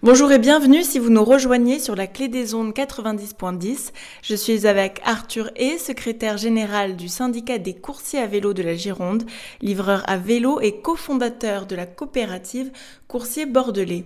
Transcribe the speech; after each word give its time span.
Bonjour 0.00 0.30
et 0.30 0.38
bienvenue 0.38 0.84
si 0.84 1.00
vous 1.00 1.10
nous 1.10 1.24
rejoignez 1.24 1.80
sur 1.80 1.96
la 1.96 2.06
clé 2.06 2.28
des 2.28 2.54
ondes 2.54 2.72
90.10. 2.72 3.90
Je 4.22 4.34
suis 4.36 4.64
avec 4.64 5.00
Arthur 5.04 5.50
E, 5.60 5.76
secrétaire 5.76 6.36
général 6.36 6.94
du 6.94 7.08
syndicat 7.08 7.58
des 7.58 7.74
coursiers 7.74 8.20
à 8.20 8.28
vélo 8.28 8.52
de 8.52 8.62
la 8.62 8.76
Gironde, 8.76 9.24
livreur 9.60 10.08
à 10.08 10.16
vélo 10.16 10.60
et 10.60 10.80
cofondateur 10.80 11.66
de 11.66 11.74
la 11.74 11.86
coopérative 11.86 12.70
Coursier 13.08 13.44
Bordelais. 13.44 14.04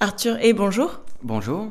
Arthur 0.00 0.36
E, 0.42 0.52
bonjour. 0.52 0.98
Bonjour. 1.22 1.70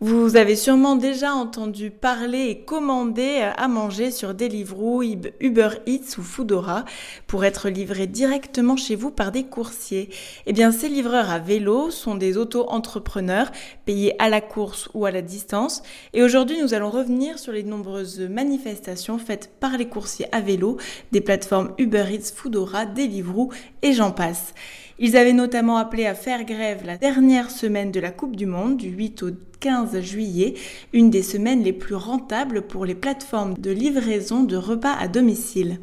Vous 0.00 0.36
avez 0.36 0.54
sûrement 0.54 0.94
déjà 0.94 1.34
entendu 1.34 1.90
parler 1.90 2.50
et 2.50 2.60
commander 2.60 3.40
euh, 3.42 3.50
à 3.56 3.66
manger 3.66 4.12
sur 4.12 4.32
Deliveroo, 4.32 5.02
Uber 5.40 5.70
Eats 5.86 6.18
ou 6.18 6.22
Foodora 6.22 6.84
pour 7.26 7.44
être 7.44 7.68
livré 7.68 8.06
directement 8.06 8.76
chez 8.76 8.94
vous 8.94 9.10
par 9.10 9.32
des 9.32 9.42
coursiers. 9.42 10.08
Eh 10.46 10.52
bien, 10.52 10.70
ces 10.70 10.88
livreurs 10.88 11.30
à 11.30 11.40
vélo 11.40 11.90
sont 11.90 12.14
des 12.14 12.36
auto-entrepreneurs 12.36 13.50
payés 13.86 14.14
à 14.22 14.28
la 14.28 14.40
course 14.40 14.88
ou 14.94 15.04
à 15.04 15.10
la 15.10 15.20
distance. 15.20 15.82
Et 16.12 16.22
aujourd'hui, 16.22 16.62
nous 16.62 16.74
allons 16.74 16.90
revenir 16.90 17.40
sur 17.40 17.52
les 17.52 17.64
nombreuses 17.64 18.20
manifestations 18.20 19.18
faites 19.18 19.50
par 19.58 19.76
les 19.76 19.88
coursiers 19.88 20.28
à 20.30 20.40
vélo 20.40 20.76
des 21.10 21.20
plateformes 21.20 21.74
Uber 21.76 22.04
Eats, 22.08 22.32
Foodora, 22.36 22.86
Deliveroo 22.86 23.50
et 23.82 23.92
j'en 23.92 24.12
passe. 24.12 24.54
Ils 25.00 25.16
avaient 25.16 25.32
notamment 25.32 25.76
appelé 25.76 26.06
à 26.06 26.14
faire 26.14 26.44
grève 26.44 26.82
la 26.84 26.96
dernière 26.96 27.50
semaine 27.50 27.92
de 27.92 28.00
la 28.00 28.10
Coupe 28.10 28.34
du 28.34 28.46
Monde, 28.46 28.76
du 28.76 28.88
8 28.88 29.22
au 29.22 29.30
15 29.60 30.00
juillet, 30.00 30.54
une 30.92 31.08
des 31.10 31.22
semaines 31.22 31.62
les 31.62 31.72
plus 31.72 31.94
rentables 31.94 32.62
pour 32.62 32.84
les 32.84 32.96
plateformes 32.96 33.54
de 33.54 33.70
livraison 33.70 34.42
de 34.42 34.56
repas 34.56 34.94
à 34.94 35.06
domicile. 35.06 35.78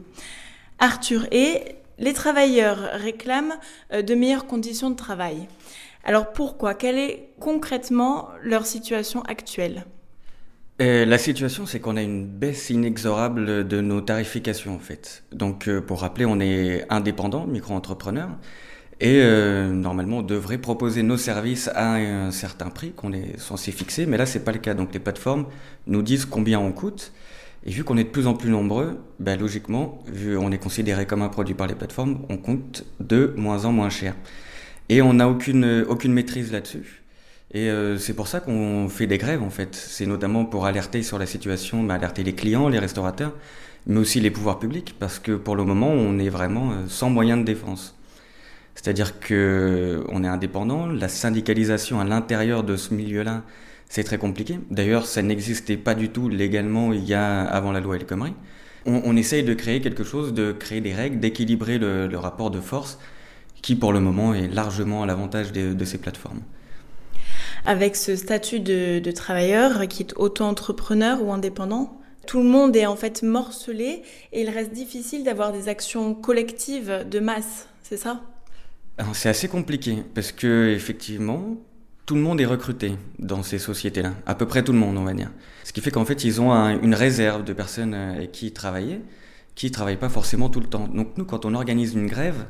Arthur 0.80 1.28
et 1.32 1.62
les 1.98 2.12
travailleurs 2.12 2.90
réclament 2.94 3.56
euh, 3.94 4.02
de 4.02 4.16
meilleures 4.16 4.48
conditions 4.48 4.90
de 4.90 4.96
travail. 4.96 5.48
Alors 6.04 6.34
pourquoi? 6.34 6.74
Quelle 6.74 6.98
est 6.98 7.30
concrètement 7.40 8.30
leur 8.44 8.66
situation 8.66 9.22
actuelle? 9.24 9.86
Euh, 10.82 11.06
la 11.06 11.18
situation, 11.18 11.66
c'est 11.66 11.80
qu'on 11.80 11.96
a 11.96 12.02
une 12.02 12.28
baisse 12.28 12.70
inexorable 12.70 13.66
de 13.66 13.80
nos 13.80 14.02
tarifications, 14.02 14.76
en 14.76 14.80
fait. 14.80 15.24
Donc, 15.32 15.70
euh, 15.70 15.80
pour 15.80 16.02
rappeler, 16.02 16.26
on 16.26 16.42
est 16.42 16.86
indépendant, 16.90 17.48
micro-entrepreneur. 17.48 18.28
Et 19.02 19.20
euh, 19.22 19.72
normalement, 19.72 20.20
on 20.20 20.22
devrait 20.22 20.58
proposer 20.58 21.04
nos 21.04 21.18
services 21.18 21.70
à 21.76 21.96
un, 21.96 22.32
certain 22.32 22.70
prix 22.70 22.92
qu'on 22.92 23.12
est 23.12 23.38
censé 23.38 23.72
fixer, 23.72 24.06
mais 24.06 24.18
là, 24.18 24.26
c'est 24.26 24.46
pas 24.46 24.54
le 24.54 24.60
cas. 24.60 24.74
Donc, 24.74 24.94
les 24.94 25.00
plateformes 25.00 25.48
nous 25.88 26.02
disent 26.02 26.26
combien 26.26 26.60
on 26.60 26.72
coûte. 26.72 27.12
Et 27.66 27.72
vu 27.72 27.84
qu'on 27.84 27.98
est 27.98 28.04
de 28.04 28.10
plus 28.10 28.28
en 28.28 28.36
plus 28.36 28.50
nombreux, 28.50 29.00
ben, 29.20 29.40
logiquement, 29.40 30.00
vu 30.08 30.38
on 30.38 30.52
est 30.52 30.60
considéré 30.60 31.06
comme 31.06 31.24
un 31.24 31.30
produit 31.30 31.56
par 31.56 31.68
les 31.68 31.76
plateformes, 31.76 32.20
on 32.30 32.38
compte 32.38 32.86
de 33.00 33.34
moins 33.36 33.66
en 33.66 33.72
moins 33.72 33.90
cher. 33.90 34.16
Et 34.88 35.02
on 35.02 35.14
n'a 35.14 35.28
aucune, 35.28 35.84
aucune 35.90 36.14
maîtrise 36.14 36.52
là-dessus. 36.52 37.04
Et 37.54 37.70
euh, 37.70 37.98
c'est 37.98 38.14
pour 38.14 38.28
ça 38.28 38.40
qu'on 38.40 38.88
fait 38.88 39.08
des 39.08 39.18
grèves, 39.18 39.42
en 39.42 39.50
fait. 39.50 39.76
C'est 39.76 40.06
notamment 40.06 40.46
pour 40.46 40.66
alerter 40.66 41.04
sur 41.04 41.18
la 41.20 41.26
situation, 41.26 41.84
ben, 41.84 41.96
alerter 41.96 42.24
les 42.24 42.34
clients, 42.34 42.70
les 42.70 42.80
restaurateurs, 42.80 43.34
mais 43.88 44.00
aussi 44.00 44.20
les 44.20 44.32
pouvoirs 44.32 44.60
publics, 44.60 44.96
parce 45.00 45.20
que 45.20 45.34
pour 45.34 45.56
le 45.56 45.64
moment, 45.64 45.90
on 45.90 46.18
est 46.20 46.30
vraiment 46.30 46.72
euh, 46.72 46.76
sans 46.88 47.10
moyen 47.10 47.36
de 47.38 47.44
défense. 47.44 47.95
C'est-à-dire 48.76 49.20
que 49.20 50.04
on 50.10 50.24
est 50.24 50.28
indépendant, 50.28 50.86
la 50.86 51.08
syndicalisation 51.08 52.00
à 52.00 52.04
l'intérieur 52.04 52.64
de 52.64 52.76
ce 52.76 52.94
milieu-là, 52.94 53.42
c'est 53.90 54.04
très 54.04 54.18
compliqué. 54.18 54.60
D'ailleurs, 54.70 55.06
ça 55.06 55.22
n'existait 55.22 55.78
pas 55.78 55.96
du 55.96 56.10
tout 56.10 56.30
légalement 56.30 56.92
il 56.92 57.06
y 57.06 57.14
a 57.14 57.44
avant 57.44 57.72
la 57.72 57.80
loi 57.80 57.96
El 57.96 58.06
Khomri. 58.06 58.34
On, 58.88 59.18
essaye 59.18 59.42
de 59.42 59.56
créer 59.56 59.82
quelque 59.82 60.04
chose, 60.04 60.32
de 60.32 60.52
créer 60.52 60.80
des 60.80 60.94
règles, 60.94 61.20
d'équilibrer 61.20 61.80
le, 61.80 62.16
rapport 62.18 62.52
de 62.52 62.60
force, 62.60 63.00
qui 63.64 63.76
pour 63.76 63.92
le 63.92 64.00
moment 64.00 64.36
est 64.36 64.48
largement 64.48 65.02
à 65.02 65.08
l'avantage 65.08 65.52
de, 65.52 65.86
ces 65.86 65.98
plateformes. 65.98 66.42
Avec 67.66 67.96
ce 67.96 68.16
statut 68.16 68.60
de, 68.60 69.00
de 69.00 69.12
travailleur 69.12 69.88
qui 69.88 70.04
est 70.04 70.14
auto-entrepreneur 70.18 71.24
ou 71.24 71.34
indépendant, 71.34 71.98
tout 72.28 72.38
le 72.38 72.44
monde 72.44 72.76
est 72.76 72.86
en 72.86 72.96
fait 72.96 73.24
morcelé 73.24 74.04
et 74.34 74.42
il 74.42 74.52
reste 74.52 74.72
difficile 74.72 75.24
d'avoir 75.24 75.52
des 75.52 75.68
actions 75.68 76.14
collectives 76.14 77.06
de 77.10 77.20
masse, 77.20 77.68
c'est 77.82 77.98
ça? 77.98 78.22
C'est 79.14 79.30
assez 79.30 79.48
compliqué 79.48 80.04
parce 80.14 80.32
que 80.32 80.74
effectivement, 80.74 81.58
tout 82.06 82.16
le 82.16 82.22
monde 82.22 82.40
est 82.40 82.46
recruté 82.46 82.94
dans 83.18 83.44
ces 83.44 83.58
sociétés-là, 83.58 84.14
à 84.26 84.36
peu 84.36 84.46
près 84.46 84.64
tout 84.64 84.72
le 84.72 84.78
monde, 84.78 84.98
on 84.98 85.04
va 85.04 85.14
dire. 85.14 85.32
Ce 85.64 85.74
qui 85.74 85.82
fait 85.82 85.92
qu'en 85.92 86.06
fait, 86.06 86.24
ils 86.24 86.40
ont 86.40 86.54
une 86.54 86.94
réserve 86.94 87.44
de 87.44 87.54
personnes 87.54 87.94
euh, 87.96 88.26
qui 88.28 88.52
travailler, 88.52 89.02
qui 89.56 89.72
travaillent 89.72 89.98
pas 89.98 90.10
forcément 90.10 90.50
tout 90.50 90.60
le 90.60 90.68
temps. 90.68 90.88
Donc 90.88 91.18
nous, 91.18 91.26
quand 91.26 91.46
on 91.46 91.56
organise 91.56 91.94
une 91.94 92.08
grève, 92.08 92.46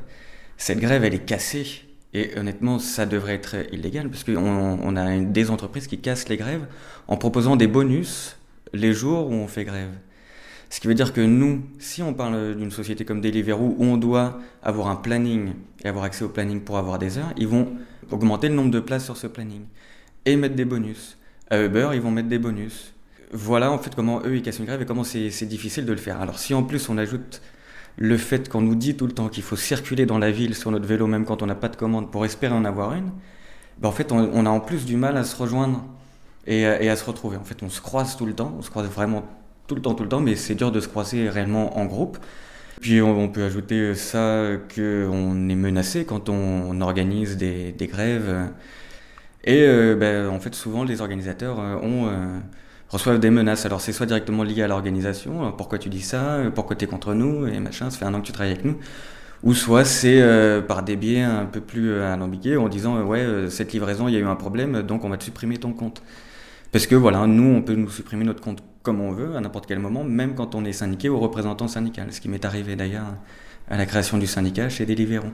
cette 0.58 0.78
grève, 0.78 1.04
elle 1.04 1.14
est 1.14 1.24
cassée. 1.24 1.66
Et 2.12 2.38
honnêtement, 2.38 2.78
ça 2.78 3.04
devrait 3.04 3.34
être 3.34 3.56
illégal, 3.72 4.08
parce 4.08 4.24
qu'on 4.24 4.36
on 4.36 4.96
a 4.96 5.18
des 5.18 5.50
entreprises 5.50 5.86
qui 5.86 5.98
cassent 5.98 6.28
les 6.28 6.36
grèves 6.36 6.66
en 7.08 7.16
proposant 7.16 7.56
des 7.56 7.66
bonus 7.66 8.36
les 8.72 8.92
jours 8.92 9.28
où 9.28 9.32
on 9.32 9.48
fait 9.48 9.64
grève. 9.64 9.90
Ce 10.68 10.80
qui 10.80 10.88
veut 10.88 10.94
dire 10.94 11.12
que 11.12 11.20
nous, 11.20 11.62
si 11.78 12.02
on 12.02 12.12
parle 12.12 12.56
d'une 12.56 12.70
société 12.70 13.04
comme 13.04 13.20
Deliveroo 13.20 13.76
où 13.78 13.84
on 13.84 13.96
doit 13.96 14.40
avoir 14.62 14.88
un 14.88 14.96
planning 14.96 15.52
et 15.84 15.88
avoir 15.88 16.04
accès 16.04 16.24
au 16.24 16.28
planning 16.28 16.60
pour 16.60 16.76
avoir 16.76 16.98
des 16.98 17.18
heures, 17.18 17.32
ils 17.36 17.46
vont 17.46 17.68
augmenter 18.10 18.48
le 18.48 18.54
nombre 18.54 18.70
de 18.70 18.80
places 18.80 19.04
sur 19.04 19.16
ce 19.16 19.26
planning 19.26 19.62
et 20.24 20.36
mettre 20.36 20.56
des 20.56 20.64
bonus. 20.64 21.16
À 21.50 21.62
Uber, 21.62 21.90
ils 21.94 22.00
vont 22.00 22.10
mettre 22.10 22.28
des 22.28 22.38
bonus. 22.38 22.92
Voilà 23.32 23.70
en 23.72 23.78
fait 23.78 23.94
comment 23.94 24.20
eux 24.24 24.36
ils 24.36 24.42
cassent 24.42 24.58
une 24.58 24.66
grève 24.66 24.82
et 24.82 24.86
comment 24.86 25.04
c'est 25.04 25.46
difficile 25.46 25.84
de 25.84 25.92
le 25.92 25.98
faire. 25.98 26.20
Alors 26.20 26.38
si 26.38 26.54
en 26.54 26.62
plus 26.62 26.88
on 26.88 26.98
ajoute 26.98 27.40
le 27.96 28.16
fait 28.16 28.48
qu'on 28.48 28.60
nous 28.60 28.74
dit 28.74 28.96
tout 28.96 29.06
le 29.06 29.12
temps 29.12 29.28
qu'il 29.28 29.42
faut 29.42 29.56
circuler 29.56 30.06
dans 30.06 30.18
la 30.18 30.30
ville 30.30 30.54
sur 30.54 30.70
notre 30.70 30.86
vélo 30.86 31.06
même 31.06 31.24
quand 31.24 31.42
on 31.42 31.46
n'a 31.46 31.54
pas 31.54 31.68
de 31.68 31.76
commande 31.76 32.10
pour 32.10 32.24
espérer 32.24 32.54
en 32.54 32.64
avoir 32.64 32.94
une, 32.94 33.10
ben 33.78 33.88
en 33.88 33.92
fait 33.92 34.12
on, 34.12 34.46
a 34.46 34.50
en 34.50 34.60
plus 34.60 34.84
du 34.84 34.96
mal 34.96 35.16
à 35.16 35.24
se 35.24 35.34
rejoindre 35.34 35.84
et, 36.46 36.60
et 36.60 36.88
à 36.88 36.96
se 36.96 37.04
retrouver. 37.04 37.36
En 37.36 37.44
fait 37.44 37.62
on 37.62 37.70
se 37.70 37.80
croise 37.80 38.16
tout 38.16 38.26
le 38.26 38.34
temps, 38.34 38.54
on 38.58 38.62
se 38.62 38.70
croise 38.70 38.88
vraiment 38.88 39.24
tout 39.66 39.74
le 39.74 39.82
temps, 39.82 39.94
tout 39.94 40.02
le 40.02 40.08
temps, 40.08 40.20
mais 40.20 40.36
c'est 40.36 40.54
dur 40.54 40.72
de 40.72 40.80
se 40.80 40.88
croiser 40.88 41.28
réellement 41.28 41.78
en 41.78 41.86
groupe. 41.86 42.18
Puis 42.80 43.00
on, 43.00 43.28
peut 43.28 43.44
ajouter 43.44 43.94
ça 43.94 44.44
qu'on 44.74 45.48
est 45.48 45.54
menacé 45.54 46.04
quand 46.04 46.28
on, 46.28 46.80
organise 46.80 47.36
des, 47.36 47.74
grèves. 47.80 48.50
Et 49.44 49.62
euh, 49.62 49.94
ben, 49.94 50.28
en 50.28 50.40
fait, 50.40 50.54
souvent, 50.54 50.84
les 50.84 51.00
organisateurs 51.00 51.58
euh, 51.60 51.76
ont, 51.76 52.08
euh, 52.08 52.38
reçoivent 52.90 53.20
des 53.20 53.30
menaces. 53.30 53.64
Alors, 53.64 53.80
c'est 53.80 53.92
soit 53.92 54.06
directement 54.06 54.42
lié 54.42 54.62
à 54.62 54.68
l'organisation, 54.68 55.52
pourquoi 55.52 55.78
tu 55.78 55.88
dis 55.88 56.02
ça, 56.02 56.38
pourquoi 56.54 56.76
tu 56.76 56.84
es 56.84 56.88
contre 56.88 57.14
nous, 57.14 57.46
et 57.46 57.60
machin, 57.60 57.90
ça 57.90 57.98
fait 57.98 58.04
un 58.04 58.14
an 58.14 58.20
que 58.20 58.26
tu 58.26 58.32
travailles 58.32 58.52
avec 58.52 58.64
nous. 58.64 58.76
Ou 59.42 59.54
soit 59.54 59.84
c'est 59.84 60.22
par 60.66 60.82
des 60.82 60.96
biais 60.96 61.22
un 61.22 61.44
peu 61.44 61.60
plus 61.60 62.00
alambiqués 62.00 62.56
en 62.56 62.68
disant 62.68 63.02
ouais, 63.04 63.48
cette 63.50 63.72
livraison, 63.72 64.08
il 64.08 64.14
y 64.14 64.16
a 64.16 64.20
eu 64.20 64.26
un 64.26 64.34
problème, 64.34 64.82
donc 64.82 65.04
on 65.04 65.10
va 65.10 65.18
te 65.18 65.24
supprimer 65.24 65.58
ton 65.58 65.72
compte. 65.72 66.02
Parce 66.72 66.86
que 66.86 66.94
voilà, 66.94 67.26
nous, 67.26 67.54
on 67.54 67.62
peut 67.62 67.74
nous 67.74 67.90
supprimer 67.90 68.24
notre 68.24 68.40
compte 68.40 68.62
comme 68.86 69.00
on 69.00 69.10
veut, 69.10 69.34
à 69.36 69.40
n'importe 69.40 69.66
quel 69.66 69.80
moment, 69.80 70.04
même 70.04 70.36
quand 70.36 70.54
on 70.54 70.64
est 70.64 70.72
syndiqué 70.72 71.08
ou 71.08 71.18
représentant 71.18 71.66
syndical, 71.66 72.12
ce 72.12 72.20
qui 72.20 72.28
m'est 72.28 72.44
arrivé 72.44 72.76
d'ailleurs 72.76 73.16
à 73.68 73.76
la 73.76 73.84
création 73.84 74.16
du 74.16 74.28
syndicat 74.28 74.68
chez 74.68 74.86
Deliveroo. 74.86 75.26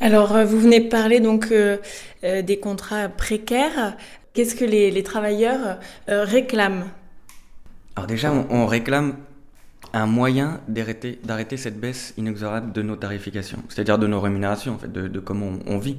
Alors, 0.00 0.34
euh, 0.34 0.44
vous 0.44 0.58
venez 0.58 0.80
de 0.80 0.88
parler 0.88 1.20
donc 1.20 1.52
euh, 1.52 1.76
euh, 2.24 2.42
des 2.42 2.58
contrats 2.58 3.08
précaires. 3.08 3.96
Qu'est-ce 4.34 4.56
que 4.56 4.64
les, 4.64 5.02
travailleurs 5.04 5.78
réclament? 6.08 6.86
Alors 7.94 8.08
déjà, 8.08 8.32
on, 8.50 8.66
réclame 8.66 9.14
un 9.92 10.06
moyen 10.06 10.60
d'arrêter 10.66 11.56
cette 11.56 11.78
baisse 11.78 12.12
inexorable 12.18 12.72
de 12.72 12.82
nos 12.82 12.96
tarifications, 12.96 13.62
c'est-à-dire 13.68 13.98
de 13.98 14.08
nos 14.08 14.20
rémunérations, 14.20 14.74
en 14.74 14.78
fait, 14.78 14.92
de, 14.92 15.06
de 15.06 15.20
comment 15.20 15.52
on, 15.66 15.78
vit. 15.78 15.98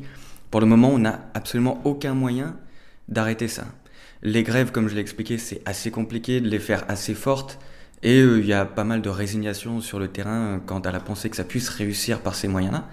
Pour 0.52 0.60
le 0.60 0.68
moment, 0.68 0.90
on 0.90 1.00
n'a 1.00 1.22
absolument 1.34 1.80
aucun 1.86 2.14
moyen 2.14 2.56
d'arrêter 3.08 3.48
ça. 3.48 3.64
Les 4.24 4.44
grèves, 4.44 4.72
comme 4.72 4.88
je 4.88 4.96
l'ai 4.96 5.02
expliqué, 5.02 5.38
c'est 5.38 5.62
assez 5.66 5.92
compliqué 5.92 6.42
de 6.42 6.50
les 6.50 6.60
faire 6.60 6.84
assez 6.88 7.14
fortes. 7.14 7.60
Et 8.04 8.20
euh, 8.22 8.40
il 8.40 8.46
y 8.46 8.54
a 8.54 8.66
pas 8.66 8.84
mal 8.84 9.02
de 9.02 9.10
résignation 9.10 9.82
sur 9.82 10.00
le 10.00 10.08
terrain 10.08 10.56
euh, 10.56 10.58
quant 10.64 10.80
à 10.80 10.92
la 10.92 11.00
pensée 11.00 11.30
que 11.30 11.36
ça 11.36 11.44
puisse 11.44 11.70
réussir 11.70 12.20
par 12.22 12.36
ces 12.36 12.48
moyens-là. 12.48 12.88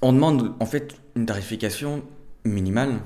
On 0.00 0.12
demande 0.12 0.54
en 0.60 0.66
fait 0.66 0.94
une 1.16 1.26
tarification 1.26 2.04
minimale. 2.44 3.00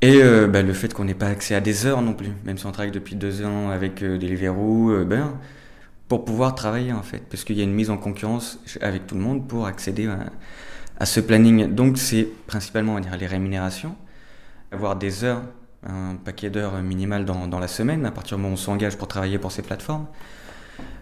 Et 0.00 0.22
euh, 0.22 0.48
bah, 0.48 0.62
le 0.62 0.72
fait 0.72 0.92
qu'on 0.92 1.04
n'ait 1.04 1.14
pas 1.14 1.28
accès 1.28 1.54
à 1.54 1.60
des 1.60 1.86
heures 1.86 2.02
non 2.02 2.14
plus, 2.14 2.32
même 2.44 2.58
si 2.58 2.66
on 2.66 2.72
travaille 2.72 2.90
depuis 2.90 3.14
deux 3.14 3.44
ans 3.44 3.70
avec 3.70 4.02
des 4.02 4.18
Deliveroo, 4.18 5.04
ben, 5.04 5.38
pour 6.08 6.24
pouvoir 6.24 6.54
travailler 6.54 6.92
en 6.92 7.02
fait, 7.02 7.22
parce 7.30 7.44
qu'il 7.44 7.56
y 7.58 7.60
a 7.60 7.64
une 7.64 7.74
mise 7.74 7.90
en 7.90 7.98
concurrence 7.98 8.58
avec 8.80 9.06
tout 9.06 9.14
le 9.14 9.20
monde 9.20 9.46
pour 9.46 9.66
accéder 9.66 10.06
à, 10.06 10.26
à 10.98 11.06
ce 11.06 11.20
planning. 11.20 11.72
Donc 11.72 11.98
c'est 11.98 12.26
principalement 12.46 12.94
on 12.94 13.00
dire, 13.00 13.16
les 13.16 13.26
rémunérations 13.26 13.94
avoir 14.72 14.96
des 14.96 15.24
heures, 15.24 15.42
un 15.86 16.16
paquet 16.16 16.50
d'heures 16.50 16.80
minimal 16.82 17.24
dans, 17.24 17.58
la 17.58 17.68
semaine, 17.68 18.06
à 18.06 18.10
partir 18.10 18.36
du 18.36 18.42
moment 18.42 18.54
où 18.54 18.54
on 18.54 18.60
s'engage 18.60 18.96
pour 18.96 19.08
travailler 19.08 19.38
pour 19.38 19.52
ces 19.52 19.62
plateformes. 19.62 20.06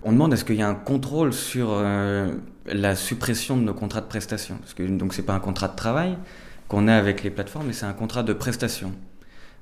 On 0.05 0.13
demande 0.13 0.33
est-ce 0.33 0.45
qu'il 0.45 0.57
y 0.57 0.63
a 0.63 0.69
un 0.69 0.75
contrôle 0.75 1.33
sur 1.33 1.69
euh, 1.71 2.33
la 2.67 2.95
suppression 2.95 3.57
de 3.57 3.63
nos 3.63 3.75
contrats 3.75 4.01
de 4.01 4.07
prestation. 4.07 4.57
Parce 4.59 4.75
que 4.75 4.83
donc 4.83 5.15
c'est 5.15 5.23
pas 5.23 5.35
un 5.35 5.41
contrat 5.41 5.69
de 5.69 5.77
travail 5.77 6.17
qu'on 6.69 6.89
a 6.89 6.95
avec 6.95 7.23
les 7.23 7.31
plateformes, 7.31 7.67
mais 7.67 7.73
c'est 7.73 7.87
un 7.87 7.93
contrat 7.93 8.23
de 8.23 8.33
prestation. 8.33 8.93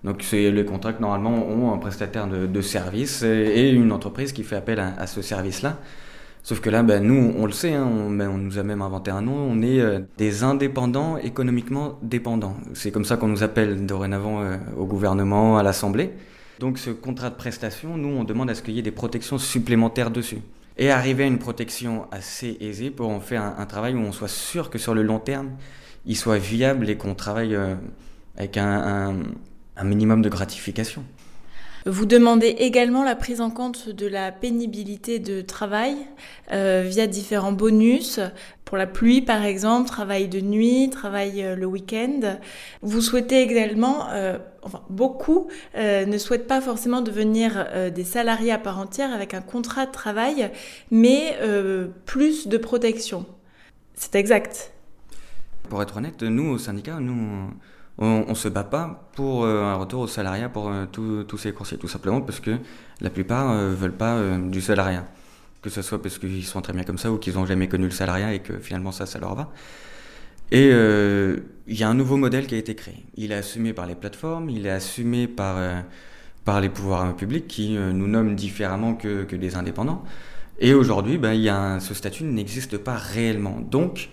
Donc 0.05 0.23
c'est 0.23 0.51
les 0.51 0.65
contrats 0.65 0.93
que 0.93 1.01
normalement 1.01 1.47
ont 1.47 1.73
un 1.73 1.79
prestataire 1.79 2.27
de, 2.27 2.47
de 2.47 2.61
service 2.61 3.23
et 3.23 3.71
une 3.71 3.93
entreprise 3.93 4.33
qui 4.33 4.45
fait 4.45 4.57
appel 4.57 4.79
à 4.79 5.07
ce 5.07 5.23
service-là. 5.23 5.79
Sauf 6.47 6.61
que 6.61 6.71
là, 6.71 6.85
ben, 6.85 7.03
nous, 7.03 7.35
on 7.37 7.45
le 7.45 7.51
sait, 7.51 7.73
hein, 7.73 7.91
ben, 8.09 8.29
on, 8.29 8.39
nous 8.39 8.57
a 8.57 8.63
même 8.63 8.81
inventé 8.81 9.11
un 9.11 9.21
nom, 9.21 9.35
on 9.35 9.63
est 9.63 9.81
euh, 9.81 9.99
des 10.17 10.45
indépendants 10.45 11.17
économiquement 11.17 11.99
dépendants. 12.03 12.57
C'est 12.73 12.93
comme 12.93 13.05
ça 13.05 13.17
qu'on 13.17 13.27
nous 13.27 13.43
appelle 13.43 13.85
dorénavant 13.85 14.43
euh, 14.43 14.57
au 14.79 14.87
gouvernement, 14.87 15.59
à 15.59 15.65
l'Assemblée. 15.65 16.13
Donc 16.61 16.79
ce 16.79 16.91
contrat 16.91 17.31
de 17.31 17.35
prestation, 17.35 17.97
nous, 17.97 18.11
on 18.11 18.23
demande 18.23 18.49
à 18.49 18.55
ce 18.55 18.63
qu'il 18.63 18.75
y 18.75 18.79
ait 18.79 18.83
des 18.83 18.93
protections 18.93 19.39
supplémentaires 19.39 20.13
dessus. 20.13 20.39
Et 20.79 20.93
arriver 20.93 21.25
à 21.25 21.27
une 21.27 21.41
protection 21.41 22.07
assez 22.13 22.57
aisée 22.61 22.93
pour 22.93 23.11
en 23.11 23.19
faire 23.19 23.43
un, 23.43 23.67
travail 23.67 23.97
où 23.97 23.99
on 23.99 24.13
soit 24.13 24.29
sûr 24.29 24.71
que 24.71 24.79
sur 24.79 24.95
le 24.95 25.03
long 25.03 25.19
terme, 25.19 25.51
il 26.07 26.17
soit 26.17 26.39
viable 26.39 26.89
et 26.89 26.97
qu'on 26.97 27.17
travaille 27.17 27.57
euh, 27.57 27.75
avec 28.37 28.57
un 28.57 29.17
minimum 29.83 30.23
de 30.23 30.29
gratification. 30.29 31.03
Vous 31.87 32.05
demandez 32.05 32.49
également 32.49 33.05
la 33.05 33.15
prise 33.15 33.41
en 33.41 33.51
compte 33.51 33.89
de 33.89 34.09
la 34.09 34.33
pénibilité 34.33 35.21
de 35.21 35.41
travail 35.41 35.95
euh, 36.53 36.83
via 36.85 37.07
différents 37.07 37.53
bonus. 37.53 38.19
Pour 38.65 38.77
la 38.77 38.89
pluie, 38.89 39.23
par 39.23 39.45
exemple, 39.45 39.89
travail 39.89 40.27
de 40.27 40.41
nuit, 40.41 40.91
travail 40.91 41.45
euh, 41.45 41.55
le 41.55 41.65
week-end. 41.65 42.39
Vous 42.83 43.01
souhaitez 43.01 43.41
également, 43.41 44.09
euh, 44.11 44.37
enfin 44.63 44.83
beaucoup, 44.91 45.47
ne 45.77 46.19
souhaitent 46.19 46.49
pas 46.49 46.61
forcément 46.61 47.03
devenir 47.03 47.65
des 47.95 48.05
salariés 48.05 48.51
à 48.51 48.59
part 48.59 48.81
entière 48.81 49.15
avec 49.15 49.33
un 49.33 49.41
contrat 49.41 49.87
de 49.87 49.93
travail, 49.93 50.51
mais 50.91 51.39
plus 52.05 52.49
de 52.49 52.57
protection. 52.57 53.27
C'est 53.95 54.17
exact. 54.17 54.73
Pour 55.69 55.81
être 55.83 55.99
honnête, 55.99 56.21
nous, 56.23 56.51
au 56.51 56.59
syndicat, 56.59 56.99
nous 56.99 57.51
on, 57.99 58.27
ne 58.29 58.35
se 58.35 58.49
bat 58.49 58.65
pas 58.65 59.09
pour 59.15 59.45
euh, 59.45 59.63
un 59.63 59.75
retour 59.77 60.03
au 60.03 60.07
salariat 60.07 60.49
pour 60.49 60.69
euh, 60.69 60.85
tous 60.87 61.39
ces 61.39 61.53
coursiers, 61.53 61.79
tout 61.79 61.89
simplement 61.89 62.21
parce 62.21 62.41
que 62.41 62.59
la 63.01 63.11
plupart 63.11 63.55
ne 63.55 63.61
euh, 63.61 63.75
veulent 63.75 63.97
pas 63.97 64.21
du 64.39 64.61
salariat. 64.61 65.07
Que 65.63 65.71
ce 65.71 65.83
soit 65.83 66.01
parce 66.01 66.19
qu'ils 66.19 66.45
sont 66.45 66.61
très 66.61 66.73
bien 66.73 66.85
comme 66.85 66.99
ça 66.99 67.11
ou 67.11 67.19
qu'ils 67.19 67.35
n'ont 67.35 67.47
jamais 67.47 67.69
connu 67.69 67.85
le 67.85 67.91
salariat 67.91 68.35
et 68.35 68.41
que 68.41 68.59
finalement 68.59 68.93
ça, 68.93 69.07
ça 69.07 69.19
leur 69.19 69.35
va. 69.35 69.51
Et 70.53 70.69
il 70.69 71.77
y 71.77 71.83
a 71.83 71.89
un 71.89 71.95
nouveau 71.95 72.17
modèle 72.17 72.47
qui 72.47 72.55
a 72.55 72.59
été 72.59 72.77
créé. 72.77 73.05
Il 73.17 73.33
est 73.33 73.37
assumé 73.37 73.73
par 73.73 73.87
les 73.87 73.97
plateformes, 73.97 74.49
il 74.49 74.65
est 74.65 74.71
assumé 74.71 75.27
par, 75.27 75.57
par 76.45 76.61
les 76.61 76.69
pouvoirs 76.69 77.17
publics 77.17 77.49
qui 77.49 77.71
nous 77.73 78.07
nomment 78.07 78.37
différemment 78.37 78.95
que, 78.95 79.25
que 79.25 79.35
des 79.35 79.57
indépendants. 79.57 80.05
Et 80.61 80.73
aujourd'hui, 80.73 81.19
ben, 81.19 81.33
y 81.33 81.49
a 81.49 81.81
ce 81.81 81.95
statut 81.95 82.23
n'existe 82.23 82.79
pas 82.79 82.95
réellement. 82.95 83.59
Donc, 83.59 84.11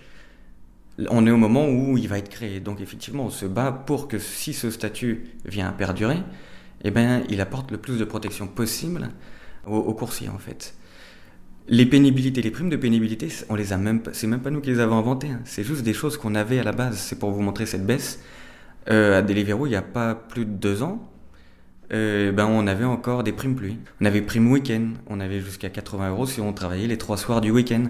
on 1.09 1.25
est 1.25 1.31
au 1.31 1.37
moment 1.37 1.67
où 1.67 1.97
il 1.97 2.07
va 2.07 2.17
être 2.17 2.29
créé. 2.29 2.59
Donc 2.59 2.81
effectivement, 2.81 3.25
on 3.25 3.29
se 3.29 3.45
bat 3.45 3.71
pour 3.71 4.07
que 4.07 4.19
si 4.19 4.53
ce 4.53 4.69
statut 4.69 5.25
vient 5.45 5.67
à 5.67 5.71
perdurer, 5.71 6.19
eh 6.83 6.91
ben, 6.91 7.23
il 7.29 7.41
apporte 7.41 7.71
le 7.71 7.77
plus 7.77 7.97
de 7.97 8.05
protection 8.05 8.47
possible 8.47 9.09
aux, 9.65 9.93
coursiers 9.93 10.29
en 10.29 10.37
fait. 10.37 10.75
Les 11.69 11.85
pénibilités, 11.85 12.41
les 12.41 12.51
primes 12.51 12.69
de 12.69 12.75
pénibilité, 12.75 13.29
on 13.49 13.55
les 13.55 13.71
a 13.71 13.77
même 13.77 14.01
c'est 14.11 14.27
même 14.27 14.41
pas 14.41 14.49
nous 14.49 14.59
qui 14.59 14.69
les 14.69 14.79
avons 14.79 14.97
inventées. 14.97 15.29
Hein. 15.29 15.41
C'est 15.45 15.63
juste 15.63 15.83
des 15.83 15.93
choses 15.93 16.17
qu'on 16.17 16.35
avait 16.35 16.59
à 16.59 16.63
la 16.63 16.73
base. 16.73 16.97
C'est 16.97 17.17
pour 17.17 17.31
vous 17.31 17.41
montrer 17.41 17.65
cette 17.65 17.85
baisse. 17.85 18.19
Euh, 18.89 19.19
à 19.19 19.21
Deliveroo, 19.21 19.65
il 19.65 19.69
n'y 19.69 19.77
a 19.77 19.81
pas 19.81 20.13
plus 20.13 20.43
de 20.43 20.51
deux 20.51 20.83
ans, 20.83 21.09
euh, 21.93 22.31
ben 22.31 22.47
on 22.47 22.65
avait 22.65 22.85
encore 22.85 23.23
des 23.23 23.31
primes 23.31 23.55
pluie. 23.55 23.77
On 24.01 24.05
avait 24.05 24.21
prime 24.21 24.51
week-end. 24.51 24.89
On 25.07 25.19
avait 25.19 25.39
jusqu'à 25.39 25.69
80 25.69 26.09
euros 26.09 26.25
si 26.25 26.41
on 26.41 26.53
travaillait 26.53 26.87
les 26.87 26.97
trois 26.97 27.17
soirs 27.17 27.41
du 27.41 27.51
week-end. 27.51 27.85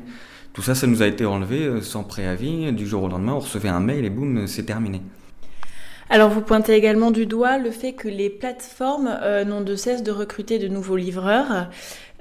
Tout 0.53 0.61
ça, 0.61 0.75
ça 0.75 0.85
nous 0.85 1.01
a 1.01 1.07
été 1.07 1.25
enlevé 1.25 1.63
euh, 1.63 1.81
sans 1.81 2.03
préavis. 2.03 2.71
Du 2.73 2.85
jour 2.85 3.03
au 3.03 3.07
lendemain, 3.07 3.33
on 3.33 3.39
recevait 3.39 3.69
un 3.69 3.79
mail 3.79 4.05
et 4.05 4.11
boum, 4.11 4.45
c'est 4.45 4.63
terminé. 4.63 5.01
Alors 6.09 6.29
vous 6.29 6.41
pointez 6.41 6.73
également 6.73 7.09
du 7.09 7.25
doigt 7.25 7.57
le 7.57 7.71
fait 7.71 7.93
que 7.93 8.07
les 8.07 8.29
plateformes 8.29 9.09
euh, 9.23 9.45
n'ont 9.45 9.61
de 9.61 9.75
cesse 9.75 10.03
de 10.03 10.11
recruter 10.11 10.59
de 10.59 10.67
nouveaux 10.67 10.95
livreurs, 10.95 11.69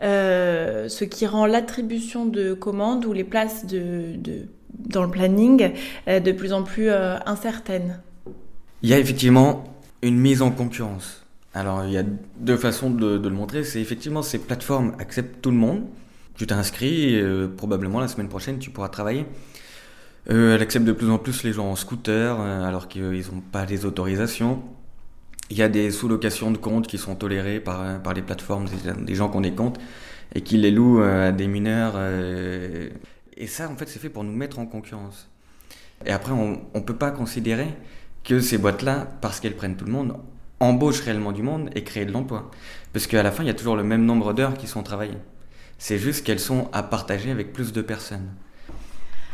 euh, 0.03 0.89
ce 0.89 1.05
qui 1.05 1.27
rend 1.27 1.45
l'attribution 1.45 2.25
de 2.25 2.55
commandes 2.55 3.05
ou 3.05 3.13
les 3.13 3.25
places 3.25 3.67
de, 3.67 4.17
dans 4.71 5.03
le 5.03 5.11
planning 5.11 5.73
de 6.07 6.33
plus 6.33 6.55
en 6.55 6.63
plus 6.63 6.89
incertaines. 6.91 8.01
Il 8.83 8.89
y 8.89 8.95
a 8.95 8.99
effectivement 8.99 9.65
une 10.01 10.19
mise 10.19 10.41
en 10.41 10.51
concurrence. 10.51 11.27
Alors 11.53 11.85
il 11.85 11.93
y 11.93 11.99
a 11.99 12.05
deux 12.39 12.57
façons 12.57 12.89
de, 12.89 13.19
de 13.19 13.29
le 13.29 13.35
montrer. 13.35 13.63
C'est 13.63 13.81
effectivement 13.81 14.23
ces 14.23 14.39
plateformes 14.39 14.95
acceptent 15.01 15.43
tout 15.43 15.51
le 15.51 15.59
monde, 15.59 15.83
tu 16.37 16.47
t'inscris 16.47 17.21
euh, 17.21 17.49
probablement 17.49 18.01
la 18.01 18.09
semaine 18.09 18.29
prochaine 18.29 18.59
tu 18.59 18.71
pourras 18.71 18.89
travailler. 18.89 19.27
Euh, 20.31 20.55
elle 20.55 20.63
accepte 20.63 20.85
de 20.85 20.93
plus 20.93 21.11
en 21.11 21.19
plus 21.19 21.43
les 21.43 21.53
gens 21.53 21.67
en 21.67 21.77
scooter 21.77 22.39
euh, 22.41 22.65
alors 22.65 22.89
qu'ils 22.89 23.25
n'ont 23.33 23.41
pas 23.41 23.65
les 23.65 23.85
autorisations. 23.85 24.63
Il 25.51 25.57
y 25.57 25.63
a 25.63 25.69
des 25.69 25.91
sous-locations 25.91 26.51
de 26.51 26.59
comptes 26.59 26.87
qui 26.87 26.97
sont 26.97 27.15
tolérées 27.15 27.61
par, 27.61 28.01
par 28.03 28.15
les 28.15 28.23
plateformes, 28.23 28.67
des 29.03 29.15
gens 29.15 29.29
qui 29.29 29.37
ont 29.37 29.43
des 29.43 29.53
comptes 29.53 29.79
et 30.35 30.41
qui 30.41 30.57
les 30.57 30.71
louent 30.71 31.03
à 31.03 31.31
des 31.31 31.47
mineurs. 31.47 32.01
et 32.01 33.47
ça, 33.47 33.69
en 33.69 33.77
fait, 33.77 33.87
c'est 33.87 33.99
fait 33.99 34.09
pour 34.09 34.25
nous 34.25 34.33
mettre 34.33 34.61
en 34.61 34.65
concurrence. 34.65 35.29
Et 36.07 36.11
après, 36.11 36.33
on 36.33 36.63
ne 36.75 36.81
peut 36.81 36.97
pas 36.97 37.11
considérer 37.11 37.69
que 38.25 38.41
ces 38.41 38.57
boîtes-là, 38.57 39.09
parce 39.21 39.41
qu'elles 39.41 39.57
prennent 39.57 39.77
tout 39.77 39.85
le 39.85 39.93
monde, 39.93 40.17
embauchent 40.61 41.01
réellement 41.01 41.33
du 41.33 41.43
monde 41.43 41.71
et 41.75 41.85
créent 41.85 42.07
de 42.07 42.13
l'emploi. 42.13 42.51
Parce 42.93 43.07
qu'à 43.07 43.23
la 43.23 43.33
fin, 43.33 43.43
il 43.43 43.47
y 43.49 43.51
a 43.51 43.55
toujours 43.55 43.77
le 43.77 43.83
même 43.83 44.07
nombre 44.07 44.33
d'heures 44.33 44.55
qui 44.55 44.67
sont 44.67 44.83
travaillées. 44.83 45.19
C'est 45.85 45.99
juste 45.99 46.25
qu'elles 46.25 46.39
sont 46.39 46.69
à 46.73 46.85
partager 46.85 47.33
avec 47.33 47.53
plus 47.53 47.73
de 47.73 47.83
personnes. 47.83 48.29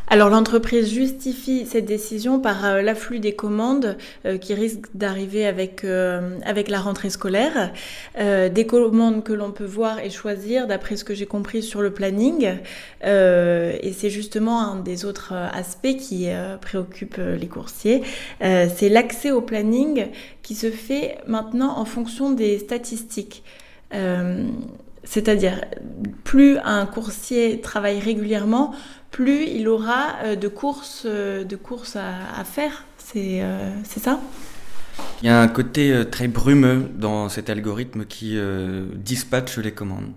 Alors 0.06 0.30
l'entreprise 0.30 0.90
justifie 0.90 1.66
cette 1.66 1.84
décision 1.84 2.40
par 2.40 2.64
euh, 2.64 2.80
l'afflux 2.80 3.20
des 3.20 3.34
commandes 3.34 3.98
euh, 4.24 4.38
qui 4.38 4.54
risquent 4.54 4.88
d'arriver 4.94 5.44
avec, 5.44 5.84
euh, 5.84 6.38
avec 6.46 6.70
la 6.70 6.80
rentrée 6.80 7.10
scolaire, 7.10 7.70
des 8.18 8.66
commandes 8.66 9.22
que 9.22 9.34
l'on 9.34 9.52
peut 9.52 9.66
voir 9.66 9.98
et 9.98 10.08
choisir 10.08 10.66
d'après 10.66 10.96
ce 10.96 11.04
que 11.04 11.12
j'ai 11.12 11.26
compris 11.26 11.62
sur 11.62 11.82
le 11.82 11.92
planning. 11.92 12.56
et 13.02 13.92
c'est 13.92 14.10
justement 14.10 14.62
un 14.62 14.76
des 14.76 15.04
autres 15.04 15.34
aspects 15.34 15.98
qui 15.98 16.28
préoccupe 16.62 17.18
les 17.18 17.46
coursiers. 17.46 18.02
c'est 18.40 18.88
l'accès 18.88 19.30
au 19.30 19.42
planning 19.42 20.06
qui 20.42 20.54
se 20.54 20.70
fait 20.70 21.18
maintenant 21.26 21.78
en 21.78 21.84
fonction 21.84 22.30
des 22.30 22.58
statistiques. 22.58 23.44
C'est-à-dire, 25.08 25.64
plus 26.22 26.58
un 26.58 26.84
coursier 26.84 27.62
travaille 27.62 27.98
régulièrement, 27.98 28.74
plus 29.10 29.46
il 29.46 29.66
aura 29.66 30.16
euh, 30.22 30.36
de 30.36 30.48
courses, 30.48 31.04
euh, 31.06 31.44
de 31.44 31.58
à, 31.94 32.44
faire. 32.44 32.84
Euh, 33.16 33.72
c'est 33.84 34.00
ça? 34.00 34.20
Il 35.22 35.26
y 35.26 35.30
a 35.30 35.40
un 35.40 35.48
côté 35.48 36.04
très 36.10 36.28
brumeux 36.28 36.90
dans 36.94 37.30
cet 37.30 37.48
algorithme 37.48 38.04
qui 38.04 38.38
dispatche 38.96 39.56
les 39.56 39.72
commandes. 39.72 40.10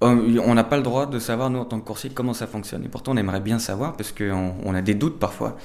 On 0.00 0.54
n'a 0.54 0.64
pas 0.64 0.76
le 0.76 0.82
droit 0.82 1.06
de 1.06 1.20
savoir, 1.20 1.48
nous, 1.48 1.60
en 1.60 1.64
tant 1.64 1.78
que 1.78 1.86
coursier, 1.86 2.10
comment 2.12 2.34
ça 2.34 2.48
fonctionne. 2.48 2.84
Et 2.84 2.88
pourtant, 2.88 3.12
on 3.12 3.16
aimerait 3.16 3.40
bien 3.40 3.60
savoir, 3.60 3.96
parce 3.96 4.10
qu'on 4.10 4.54
on 4.64 4.74
a 4.74 4.82
des 4.82 4.94
doutes 4.94 5.20
parfois. 5.20 5.56